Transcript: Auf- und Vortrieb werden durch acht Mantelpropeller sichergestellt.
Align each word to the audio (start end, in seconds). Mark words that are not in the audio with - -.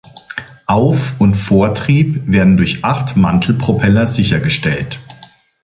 Auf- 0.65 1.21
und 1.21 1.35
Vortrieb 1.35 2.23
werden 2.25 2.57
durch 2.57 2.83
acht 2.83 3.15
Mantelpropeller 3.17 4.07
sichergestellt. 4.07 4.97